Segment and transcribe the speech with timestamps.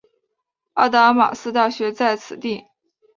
[0.73, 2.65] 阿达玛斯大学在此地。